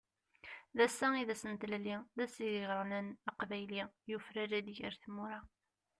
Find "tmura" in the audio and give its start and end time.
5.03-5.39